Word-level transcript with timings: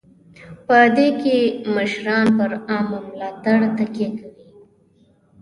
په 0.65 0.77
دې 0.95 1.07
کې 1.21 1.37
مشران 1.75 2.27
پر 2.37 2.51
عامه 2.69 2.99
ملاتړ 3.07 3.57
تکیه 3.77 4.09
کوي. 4.17 4.41